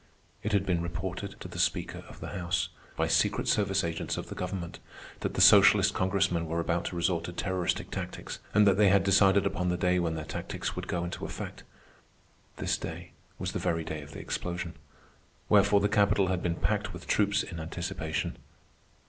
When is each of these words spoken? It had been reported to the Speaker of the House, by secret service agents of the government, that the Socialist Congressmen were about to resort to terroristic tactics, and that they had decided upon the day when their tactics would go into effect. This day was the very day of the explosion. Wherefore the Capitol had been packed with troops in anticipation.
It 0.41 0.51
had 0.51 0.65
been 0.65 0.81
reported 0.81 1.39
to 1.41 1.47
the 1.47 1.59
Speaker 1.59 2.03
of 2.09 2.19
the 2.21 2.29
House, 2.29 2.69
by 2.95 3.05
secret 3.05 3.47
service 3.47 3.83
agents 3.83 4.17
of 4.17 4.29
the 4.29 4.33
government, 4.33 4.79
that 5.19 5.35
the 5.35 5.41
Socialist 5.41 5.93
Congressmen 5.93 6.47
were 6.47 6.59
about 6.59 6.85
to 6.85 6.95
resort 6.95 7.25
to 7.25 7.31
terroristic 7.31 7.91
tactics, 7.91 8.39
and 8.55 8.65
that 8.65 8.77
they 8.77 8.89
had 8.89 9.03
decided 9.03 9.45
upon 9.45 9.69
the 9.69 9.77
day 9.77 9.99
when 9.99 10.15
their 10.15 10.25
tactics 10.25 10.75
would 10.75 10.87
go 10.87 11.03
into 11.03 11.23
effect. 11.23 11.61
This 12.57 12.79
day 12.79 13.11
was 13.37 13.51
the 13.51 13.59
very 13.59 13.83
day 13.83 14.01
of 14.01 14.11
the 14.13 14.19
explosion. 14.19 14.73
Wherefore 15.49 15.81
the 15.81 15.87
Capitol 15.87 16.29
had 16.29 16.41
been 16.41 16.55
packed 16.55 16.93
with 16.93 17.05
troops 17.05 17.43
in 17.43 17.59
anticipation. 17.59 18.39